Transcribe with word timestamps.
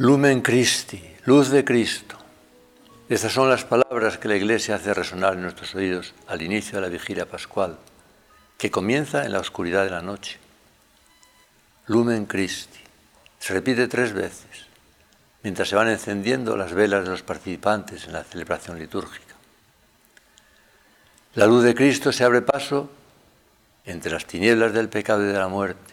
Lumen 0.00 0.40
Christi, 0.40 0.98
luz 1.26 1.50
de 1.50 1.62
Cristo. 1.62 2.16
Estas 3.10 3.34
son 3.34 3.50
las 3.50 3.66
palabras 3.66 4.16
que 4.16 4.28
la 4.28 4.36
Iglesia 4.36 4.76
hace 4.76 4.94
resonar 4.94 5.34
en 5.34 5.42
nuestros 5.42 5.74
oídos 5.74 6.14
al 6.26 6.40
inicio 6.40 6.76
de 6.76 6.80
la 6.80 6.88
vigilia 6.88 7.26
pascual, 7.26 7.76
que 8.56 8.70
comienza 8.70 9.26
en 9.26 9.32
la 9.32 9.40
oscuridad 9.40 9.84
de 9.84 9.90
la 9.90 10.00
noche. 10.00 10.38
Lumen 11.86 12.24
Christi. 12.24 12.78
Se 13.40 13.52
repite 13.52 13.88
tres 13.88 14.14
veces, 14.14 14.68
mientras 15.42 15.68
se 15.68 15.76
van 15.76 15.88
encendiendo 15.88 16.56
las 16.56 16.72
velas 16.72 17.04
de 17.04 17.10
los 17.10 17.22
participantes 17.22 18.06
en 18.06 18.14
la 18.14 18.24
celebración 18.24 18.78
litúrgica. 18.78 19.34
La 21.34 21.46
luz 21.46 21.62
de 21.62 21.74
Cristo 21.74 22.10
se 22.10 22.24
abre 22.24 22.40
paso 22.40 22.90
entre 23.84 24.12
las 24.12 24.24
tinieblas 24.24 24.72
del 24.72 24.88
pecado 24.88 25.22
y 25.24 25.26
de 25.30 25.38
la 25.38 25.48
muerte. 25.48 25.92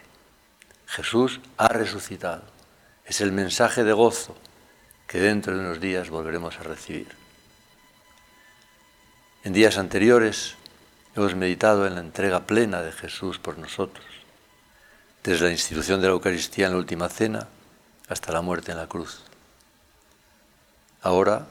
Jesús 0.85 1.41
ha 1.57 1.67
resucitado. 1.67 2.56
Es 3.07 3.21
el 3.21 3.31
mensaje 3.31 3.85
de 3.85 3.93
gozo 3.93 4.35
que 5.07 5.19
dentro 5.19 5.53
de 5.53 5.61
unos 5.61 5.79
días 5.79 6.09
volveremos 6.09 6.59
a 6.59 6.63
recibir. 6.63 7.07
En 9.45 9.53
días 9.53 9.77
anteriores 9.77 10.55
hemos 11.15 11.33
meditado 11.33 11.87
en 11.87 11.95
la 11.95 12.01
entrega 12.01 12.41
plena 12.41 12.81
de 12.81 12.91
Jesús 12.91 13.39
por 13.39 13.57
nosotros, 13.57 14.05
desde 15.23 15.45
la 15.45 15.51
institución 15.51 16.01
de 16.01 16.07
la 16.07 16.13
Eucaristía 16.13 16.65
en 16.65 16.73
la 16.73 16.79
última 16.79 17.07
cena 17.07 17.47
hasta 18.09 18.33
la 18.33 18.41
muerte 18.41 18.73
en 18.73 18.77
la 18.77 18.87
cruz. 18.87 19.21
Ahora 21.01 21.47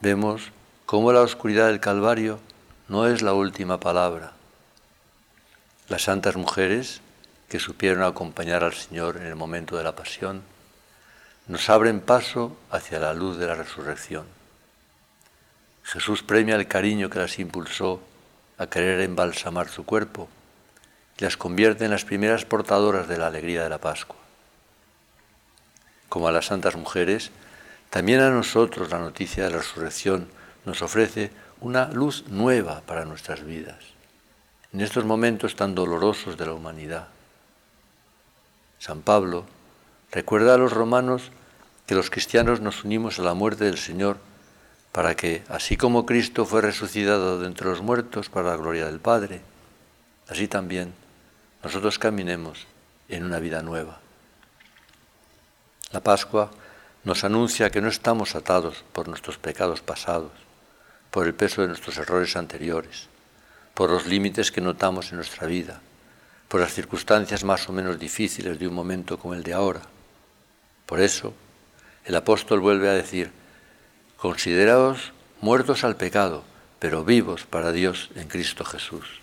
vemos 0.00 0.50
cómo 0.86 1.12
la 1.12 1.20
oscuridad 1.20 1.68
del 1.68 1.78
Calvario 1.78 2.40
no 2.88 3.06
es 3.06 3.22
la 3.22 3.32
última 3.32 3.78
palabra. 3.78 4.32
Las 5.88 6.02
santas 6.02 6.34
mujeres 6.34 7.00
que 7.48 7.60
supieron 7.60 8.02
acompañar 8.02 8.64
al 8.64 8.74
Señor 8.74 9.18
en 9.18 9.26
el 9.26 9.36
momento 9.36 9.76
de 9.76 9.84
la 9.84 9.94
pasión, 9.94 10.42
nos 11.46 11.68
abren 11.68 12.00
paso 12.00 12.56
hacia 12.70 12.98
la 12.98 13.12
luz 13.12 13.38
de 13.38 13.46
la 13.46 13.54
resurrección. 13.54 14.26
Jesús 15.82 16.22
premia 16.22 16.56
el 16.56 16.66
cariño 16.66 17.10
que 17.10 17.18
las 17.18 17.38
impulsó 17.38 18.00
a 18.56 18.66
querer 18.66 19.00
embalsamar 19.00 19.68
su 19.68 19.84
cuerpo 19.84 20.28
y 21.18 21.24
las 21.24 21.36
convierte 21.36 21.84
en 21.84 21.90
las 21.90 22.04
primeras 22.04 22.44
portadoras 22.44 23.08
de 23.08 23.18
la 23.18 23.26
alegría 23.26 23.62
de 23.62 23.68
la 23.68 23.78
Pascua. 23.78 24.16
Como 26.08 26.28
a 26.28 26.32
las 26.32 26.46
santas 26.46 26.76
mujeres, 26.76 27.30
también 27.90 28.20
a 28.20 28.30
nosotros 28.30 28.90
la 28.90 28.98
noticia 28.98 29.44
de 29.44 29.50
la 29.50 29.58
resurrección 29.58 30.28
nos 30.64 30.80
ofrece 30.80 31.30
una 31.60 31.88
luz 31.88 32.24
nueva 32.28 32.80
para 32.86 33.04
nuestras 33.04 33.44
vidas, 33.44 33.84
en 34.72 34.80
estos 34.80 35.04
momentos 35.04 35.56
tan 35.56 35.74
dolorosos 35.74 36.36
de 36.36 36.46
la 36.46 36.54
humanidad. 36.54 37.08
San 38.78 39.02
Pablo 39.02 39.44
Recuerda 40.14 40.54
a 40.54 40.58
los 40.58 40.72
romanos 40.72 41.32
que 41.88 41.96
los 41.96 42.08
cristianos 42.08 42.60
nos 42.60 42.84
unimos 42.84 43.18
a 43.18 43.22
la 43.22 43.34
muerte 43.34 43.64
del 43.64 43.78
Señor 43.78 44.18
para 44.92 45.16
que, 45.16 45.42
así 45.48 45.76
como 45.76 46.06
Cristo 46.06 46.46
fue 46.46 46.60
resucitado 46.62 47.40
de 47.40 47.48
entre 47.48 47.66
los 47.66 47.82
muertos 47.82 48.28
para 48.28 48.50
la 48.50 48.56
gloria 48.56 48.86
del 48.86 49.00
Padre, 49.00 49.40
así 50.28 50.46
también 50.46 50.94
nosotros 51.64 51.98
caminemos 51.98 52.68
en 53.08 53.24
una 53.24 53.40
vida 53.40 53.60
nueva. 53.62 53.98
La 55.90 55.98
Pascua 55.98 56.52
nos 57.02 57.24
anuncia 57.24 57.70
que 57.70 57.80
no 57.80 57.88
estamos 57.88 58.36
atados 58.36 58.84
por 58.92 59.08
nuestros 59.08 59.38
pecados 59.38 59.80
pasados, 59.80 60.30
por 61.10 61.26
el 61.26 61.34
peso 61.34 61.62
de 61.62 61.68
nuestros 61.68 61.98
errores 61.98 62.36
anteriores, 62.36 63.08
por 63.74 63.90
los 63.90 64.06
límites 64.06 64.52
que 64.52 64.60
notamos 64.60 65.10
en 65.10 65.16
nuestra 65.16 65.48
vida, 65.48 65.80
por 66.46 66.60
las 66.60 66.72
circunstancias 66.72 67.42
más 67.42 67.68
o 67.68 67.72
menos 67.72 67.98
difíciles 67.98 68.60
de 68.60 68.68
un 68.68 68.74
momento 68.74 69.18
como 69.18 69.34
el 69.34 69.42
de 69.42 69.54
ahora 69.54 69.82
por 70.86 71.00
eso, 71.00 71.34
el 72.04 72.14
apóstol 72.14 72.60
vuelve 72.60 72.88
a 72.88 72.94
decir, 72.94 73.32
consideraos 74.16 75.12
muertos 75.40 75.84
al 75.84 75.96
pecado, 75.96 76.44
pero 76.78 77.04
vivos 77.04 77.44
para 77.44 77.72
Dios 77.72 78.10
en 78.14 78.28
Cristo 78.28 78.64
Jesús. 78.64 79.20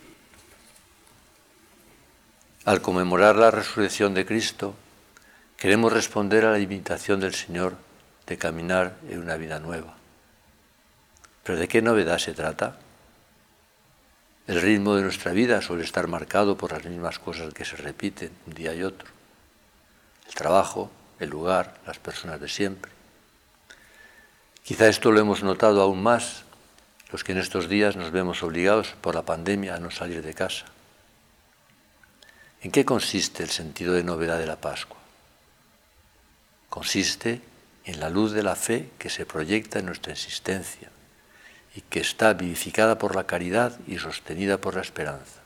Al 2.66 2.82
conmemorar 2.82 3.36
la 3.36 3.52
resurrección 3.52 4.14
de 4.14 4.26
Cristo, 4.26 4.76
queremos 5.58 5.94
responder 5.94 6.46
a 6.46 6.52
la 6.52 6.60
invitación 6.60 7.20
del 7.20 7.34
Señor 7.34 7.76
de 8.28 8.38
caminar 8.38 8.98
en 9.10 9.20
una 9.20 9.36
vida 9.36 9.60
nueva. 9.60 9.96
¿Pero 11.44 11.58
de 11.58 11.68
qué 11.68 11.82
novedad 11.82 12.20
se 12.20 12.34
trata? 12.34 12.78
El 14.48 14.62
ritmo 14.62 14.96
de 14.96 15.04
nuestra 15.04 15.32
vida 15.32 15.62
suele 15.62 15.84
estar 15.84 16.08
marcado 16.08 16.58
por 16.58 16.72
las 16.72 16.86
mismas 16.86 17.20
cosas 17.20 17.54
que 17.54 17.66
se 17.66 17.78
repiten 17.78 18.32
un 18.48 18.54
día 18.54 18.74
y 18.74 18.84
otro. 18.84 19.08
El 20.28 20.34
trabajo, 20.34 20.92
el 21.22 21.30
lugar, 21.30 21.80
las 21.86 22.00
personas 22.00 22.40
de 22.40 22.50
siempre. 22.50 22.92
Quizá 24.64 24.88
esto 24.88 25.12
lo 25.12 25.20
hemos 25.20 25.44
notado 25.44 25.82
aún 25.82 26.02
más 26.02 26.44
los 27.12 27.24
que 27.24 27.34
en 27.34 27.40
estos 27.40 27.68
días 27.68 27.96
nos 27.96 28.12
vemos 28.12 28.42
obligados 28.42 28.96
por 29.02 29.16
la 29.16 29.24
pandemia 29.24 29.76
a 29.76 29.80
no 29.80 29.92
salir 29.92 30.24
de 30.24 30.34
casa. 30.34 30.66
¿En 32.62 32.72
qué 32.72 32.86
consiste 32.86 33.44
el 33.44 33.50
sentido 33.50 33.94
de 33.94 34.04
novedad 34.04 34.40
de 34.40 34.46
la 34.46 34.56
Pascua? 34.56 34.98
Consiste 36.70 37.42
en 37.84 38.00
la 38.00 38.10
luz 38.10 38.32
de 38.32 38.44
la 38.44 38.56
fe 38.56 38.90
que 38.98 39.10
se 39.10 39.26
proyecta 39.26 39.80
en 39.80 39.88
nuestra 39.88 40.14
existencia 40.14 40.90
y 41.76 41.82
que 41.82 42.00
está 42.00 42.34
vivificada 42.34 42.98
por 42.98 43.16
la 43.16 43.26
caridad 43.26 43.78
y 43.88 43.98
sostenida 43.98 44.58
por 44.60 44.76
la 44.76 44.82
esperanza. 44.82 45.42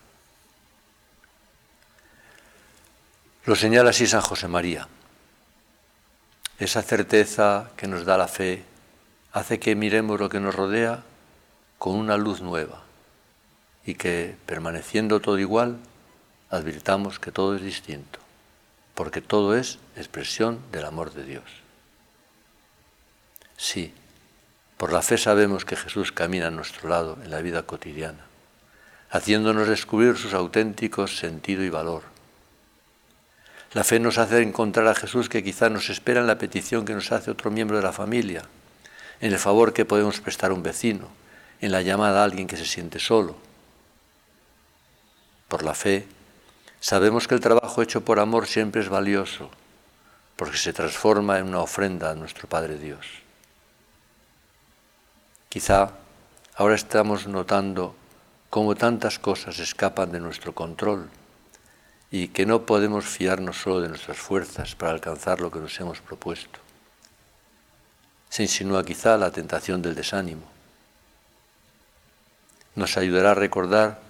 Lo 3.45 3.55
señala 3.55 3.91
así 3.91 4.05
San 4.05 4.21
José 4.21 4.47
María. 4.47 4.87
Esa 6.57 6.81
certeza 6.81 7.71
que 7.75 7.87
nos 7.87 8.05
da 8.05 8.17
la 8.17 8.29
fe 8.29 8.63
hace 9.33 9.59
que 9.59 9.75
miremos 9.75 10.21
lo 10.21 10.29
que 10.29 10.39
nos 10.39 10.55
rodea 10.55 11.03
con 11.77 11.95
una 11.95 12.15
luz 12.15 12.39
nueva 12.39 12.83
y 13.85 13.95
que, 13.95 14.37
permaneciendo 14.45 15.19
todo 15.19 15.37
igual, 15.37 15.77
advirtamos 16.49 17.19
que 17.19 17.33
todo 17.33 17.57
es 17.57 17.61
distinto, 17.61 18.19
porque 18.93 19.19
todo 19.19 19.57
es 19.57 19.79
expresión 19.97 20.59
del 20.71 20.85
amor 20.85 21.13
de 21.13 21.25
Dios. 21.25 21.43
Sí, 23.57 23.93
por 24.77 24.93
la 24.93 25.01
fe 25.01 25.17
sabemos 25.17 25.65
que 25.65 25.75
Jesús 25.75 26.13
camina 26.13 26.47
a 26.47 26.51
nuestro 26.51 26.87
lado 26.87 27.17
en 27.21 27.31
la 27.31 27.41
vida 27.41 27.63
cotidiana, 27.63 28.25
haciéndonos 29.09 29.67
descubrir 29.67 30.15
sus 30.15 30.33
auténticos 30.33 31.17
sentido 31.17 31.65
y 31.65 31.69
valor 31.69 32.14
la 33.73 33.83
fe 33.83 33.99
nos 33.99 34.17
hace 34.17 34.41
encontrar 34.41 34.87
a 34.87 34.95
Jesús 34.95 35.29
que 35.29 35.43
quizá 35.43 35.69
nos 35.69 35.89
espera 35.89 36.21
en 36.21 36.27
la 36.27 36.37
petición 36.37 36.85
que 36.85 36.93
nos 36.93 37.11
hace 37.11 37.31
otro 37.31 37.51
miembro 37.51 37.77
de 37.77 37.83
la 37.83 37.91
familia, 37.91 38.43
en 39.19 39.33
el 39.33 39.39
favor 39.39 39.73
que 39.73 39.85
podemos 39.85 40.21
prestar 40.21 40.51
a 40.51 40.53
un 40.53 40.63
vecino, 40.63 41.09
en 41.61 41.71
la 41.71 41.81
llamada 41.81 42.21
a 42.21 42.23
alguien 42.23 42.47
que 42.47 42.57
se 42.57 42.65
siente 42.65 42.99
solo. 42.99 43.35
Por 45.47 45.63
la 45.63 45.73
fe, 45.73 46.07
sabemos 46.79 47.27
que 47.27 47.35
el 47.35 47.41
trabajo 47.41 47.81
hecho 47.81 48.01
por 48.01 48.19
amor 48.19 48.47
siempre 48.47 48.81
es 48.81 48.89
valioso, 48.89 49.49
porque 50.35 50.57
se 50.57 50.73
transforma 50.73 51.39
en 51.39 51.47
una 51.47 51.59
ofrenda 51.59 52.11
a 52.11 52.15
nuestro 52.15 52.47
Padre 52.47 52.77
Dios. 52.77 53.05
Quizá 55.49 55.91
ahora 56.55 56.75
estamos 56.75 57.27
notando 57.27 57.95
cómo 58.49 58.75
tantas 58.75 59.19
cosas 59.19 59.59
escapan 59.59 60.11
de 60.11 60.19
nuestro 60.19 60.53
control 60.53 61.09
y 62.11 62.29
que 62.29 62.45
no 62.45 62.65
podemos 62.65 63.05
fiarnos 63.05 63.57
solo 63.57 63.81
de 63.81 63.89
nuestras 63.89 64.17
fuerzas 64.17 64.75
para 64.75 64.91
alcanzar 64.91 65.41
lo 65.41 65.51
que 65.51 65.59
nos 65.59 65.79
hemos 65.79 66.01
propuesto. 66.01 66.59
Se 68.29 68.43
insinúa 68.43 68.85
quizá 68.85 69.17
la 69.17 69.31
tentación 69.31 69.81
del 69.81 69.95
desánimo. 69.95 70.43
Nos 72.75 72.97
ayudará 72.97 73.31
a 73.31 73.35
recordar 73.35 74.01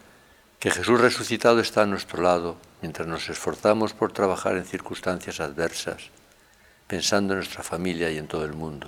que 0.59 0.71
Jesús 0.71 0.99
resucitado 0.99 1.59
está 1.59 1.83
a 1.83 1.85
nuestro 1.85 2.21
lado 2.21 2.57
mientras 2.81 3.07
nos 3.07 3.29
esforzamos 3.29 3.93
por 3.93 4.11
trabajar 4.11 4.57
en 4.57 4.65
circunstancias 4.65 5.39
adversas, 5.39 6.09
pensando 6.87 7.33
en 7.33 7.39
nuestra 7.39 7.63
familia 7.63 8.09
y 8.11 8.17
en 8.17 8.27
todo 8.27 8.45
el 8.45 8.53
mundo. 8.53 8.87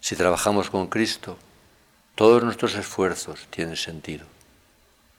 Si 0.00 0.16
trabajamos 0.16 0.68
con 0.68 0.88
Cristo, 0.88 1.38
todos 2.14 2.42
nuestros 2.42 2.74
esfuerzos 2.74 3.46
tienen 3.50 3.76
sentido 3.76 4.33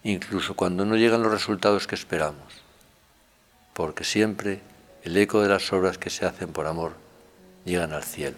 incluso 0.05 0.53
cuando 0.53 0.85
no 0.85 0.95
llegan 0.95 1.23
los 1.23 1.31
resultados 1.31 1.87
que 1.87 1.95
esperamos, 1.95 2.61
porque 3.73 4.03
siempre 4.03 4.61
el 5.03 5.17
eco 5.17 5.41
de 5.41 5.49
las 5.49 5.73
obras 5.73 5.97
que 5.97 6.11
se 6.11 6.25
hacen 6.25 6.53
por 6.53 6.67
amor 6.67 6.93
llegan 7.65 7.91
al 7.91 8.03
cielo. 8.03 8.37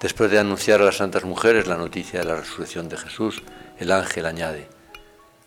Después 0.00 0.30
de 0.30 0.38
anunciar 0.38 0.82
a 0.82 0.84
las 0.84 0.96
santas 0.96 1.24
mujeres 1.24 1.66
la 1.66 1.78
noticia 1.78 2.20
de 2.20 2.26
la 2.26 2.36
resurrección 2.36 2.88
de 2.88 2.98
Jesús, 2.98 3.42
el 3.78 3.90
ángel 3.90 4.26
añade, 4.26 4.68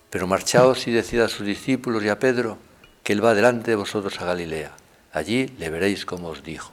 pero 0.09 0.25
marchaos 0.25 0.87
y 0.87 0.91
decid 0.91 1.21
a 1.21 1.29
sus 1.29 1.45
discípulos 1.45 2.03
y 2.03 2.09
a 2.09 2.17
Pedro 2.17 2.57
que 3.03 3.13
él 3.13 3.23
va 3.23 3.35
delante 3.35 3.71
de 3.71 3.75
vosotros 3.75 4.19
a 4.19 4.25
Galilea. 4.25 4.71
Allí 5.13 5.47
le 5.59 5.69
veréis 5.69 6.05
como 6.05 6.29
os 6.29 6.43
dijo. 6.43 6.71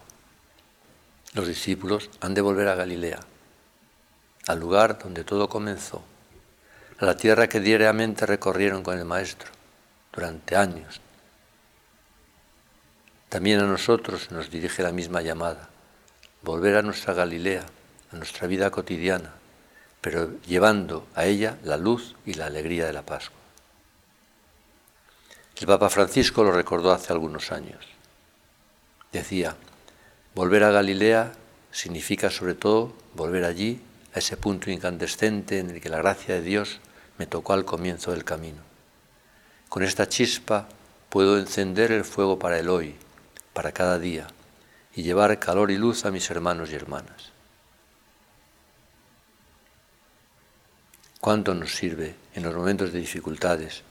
Los 1.35 1.47
discípulos 1.47 2.09
han 2.21 2.33
de 2.33 2.41
volver 2.41 2.69
a 2.69 2.75
Galilea, 2.75 3.21
al 4.47 4.59
lugar 4.59 4.99
donde 4.99 5.25
todo 5.25 5.51
comenzó, 5.51 6.03
a 6.99 7.05
la 7.05 7.17
tierra 7.17 7.47
que 7.47 7.61
diariamente 7.61 8.25
recorrieron 8.25 8.83
con 8.83 8.99
el 8.99 9.05
Maestro 9.05 9.51
durante 10.15 10.57
años. 10.57 11.03
También 13.29 13.61
a 13.61 13.67
nosotros 13.67 14.31
nos 14.31 14.51
dirige 14.51 14.83
la 14.83 14.93
misma 14.93 15.21
llamada, 15.21 15.69
volver 16.47 16.77
a 16.77 16.83
nuestra 16.83 17.13
Galilea, 17.13 17.67
a 18.13 18.17
nuestra 18.17 18.47
vida 18.47 18.71
cotidiana, 18.71 19.35
pero 20.01 20.41
llevando 20.43 21.05
a 21.17 21.27
ella 21.27 21.59
la 21.65 21.77
luz 21.77 22.15
y 22.25 22.35
la 22.35 22.47
alegría 22.47 22.87
de 22.87 22.93
la 22.93 23.03
Pascua. 23.03 23.37
El 25.57 25.67
Papa 25.67 25.91
Francisco 25.91 26.45
lo 26.45 26.53
recordó 26.53 26.93
hace 26.93 27.13
algunos 27.13 27.51
años. 27.51 27.85
Decía, 29.13 29.57
volver 30.37 30.63
a 30.63 30.71
Galilea 30.71 31.33
significa 31.73 32.31
sobre 32.31 32.55
todo 32.55 32.93
volver 33.15 33.45
allí, 33.45 33.81
a 34.15 34.21
ese 34.21 34.37
punto 34.37 34.71
incandescente 34.71 35.59
en 35.59 35.71
el 35.71 35.81
que 35.81 35.89
la 35.89 35.99
gracia 35.99 36.37
de 36.37 36.43
Dios 36.43 36.79
me 37.19 37.27
tocó 37.27 37.55
al 37.55 37.65
comienzo 37.65 38.13
del 38.13 38.25
camino. 38.25 38.63
Con 39.69 39.83
esta 39.83 40.09
chispa 40.09 40.69
puedo 41.11 41.39
encender 41.39 41.91
el 41.91 42.05
fuego 42.05 42.39
para 42.39 42.59
el 42.61 42.69
hoy, 42.69 42.95
para 43.53 43.73
cada 43.73 43.99
día, 43.99 44.29
y 44.97 45.03
llevar 45.03 45.39
calor 45.39 45.71
y 45.71 45.77
luz 45.77 46.07
a 46.07 46.11
mis 46.11 46.29
hermanos 46.31 46.71
y 46.71 46.75
hermanas. 46.75 47.31
¿Cuánto 51.21 51.55
nos 51.55 51.75
sirve 51.75 52.15
en 52.35 52.43
los 52.43 52.55
momentos 52.55 52.93
de 52.93 53.01
dificultades 53.01 53.83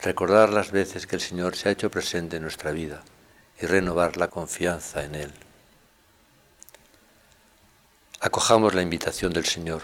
recordar 0.00 0.50
las 0.50 0.70
veces 0.70 1.08
que 1.08 1.16
el 1.16 1.22
Señor 1.22 1.56
se 1.56 1.68
ha 1.68 1.72
hecho 1.72 1.90
presente 1.90 2.36
en 2.36 2.42
nuestra 2.42 2.70
vida 2.70 3.02
y 3.60 3.66
renovar 3.66 4.16
la 4.16 4.28
confianza 4.28 5.02
en 5.02 5.16
Él? 5.16 5.32
Acojamos 8.20 8.74
la 8.74 8.82
invitación 8.82 9.32
del 9.32 9.46
Señor. 9.46 9.82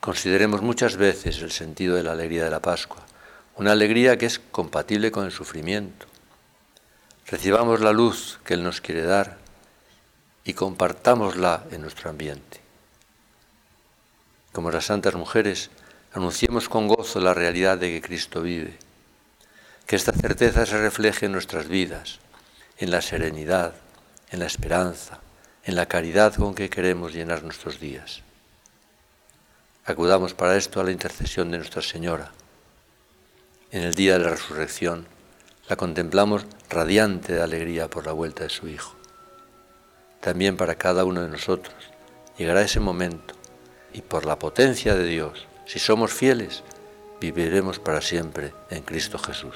Consideremos 0.00 0.62
muchas 0.62 0.96
veces 0.96 1.42
el 1.42 1.52
sentido 1.52 1.96
de 1.96 2.04
la 2.04 2.12
alegría 2.12 2.44
de 2.44 2.50
la 2.50 2.62
Pascua, 2.62 3.04
una 3.56 3.72
alegría 3.72 4.16
que 4.16 4.26
es 4.26 4.38
compatible 4.38 5.10
con 5.10 5.26
el 5.26 5.32
sufrimiento. 5.32 6.06
Recibamos 7.26 7.80
la 7.80 7.92
luz 7.92 8.38
que 8.44 8.54
Él 8.54 8.62
nos 8.62 8.80
quiere 8.80 9.02
dar 9.02 9.49
y 10.44 10.54
compartámosla 10.54 11.64
en 11.70 11.82
nuestro 11.82 12.10
ambiente. 12.10 12.60
Como 14.52 14.70
las 14.70 14.86
santas 14.86 15.14
mujeres, 15.14 15.70
anunciemos 16.12 16.68
con 16.68 16.88
gozo 16.88 17.20
la 17.20 17.34
realidad 17.34 17.78
de 17.78 17.88
que 17.90 18.02
Cristo 18.02 18.42
vive. 18.42 18.78
Que 19.86 19.96
esta 19.96 20.12
certeza 20.12 20.66
se 20.66 20.78
refleje 20.78 21.26
en 21.26 21.32
nuestras 21.32 21.68
vidas, 21.68 22.18
en 22.78 22.90
la 22.90 23.02
serenidad, 23.02 23.74
en 24.30 24.40
la 24.40 24.46
esperanza, 24.46 25.20
en 25.64 25.76
la 25.76 25.86
caridad 25.86 26.34
con 26.34 26.54
que 26.54 26.70
queremos 26.70 27.12
llenar 27.12 27.42
nuestros 27.42 27.78
días. 27.80 28.22
Acudamos 29.84 30.34
para 30.34 30.56
esto 30.56 30.80
a 30.80 30.84
la 30.84 30.90
intercesión 30.90 31.50
de 31.50 31.58
Nuestra 31.58 31.82
Señora. 31.82 32.32
En 33.70 33.82
el 33.82 33.94
día 33.94 34.14
de 34.14 34.24
la 34.24 34.30
resurrección 34.30 35.06
la 35.68 35.76
contemplamos 35.76 36.44
radiante 36.68 37.34
de 37.34 37.42
alegría 37.42 37.88
por 37.88 38.06
la 38.06 38.12
vuelta 38.12 38.42
de 38.42 38.50
su 38.50 38.68
Hijo. 38.68 38.99
También 40.20 40.56
para 40.56 40.74
cada 40.74 41.04
uno 41.04 41.22
de 41.22 41.28
nosotros 41.28 41.74
llegará 42.36 42.62
ese 42.62 42.80
momento 42.80 43.34
y 43.92 44.02
por 44.02 44.24
la 44.26 44.38
potencia 44.38 44.94
de 44.94 45.04
Dios 45.04 45.46
si 45.70 45.78
somos 45.78 46.12
fieles, 46.12 46.64
viviremos 47.20 47.78
para 47.78 48.00
siempre 48.00 48.52
en 48.70 48.82
Cristo 48.82 49.18
Jesús. 49.18 49.54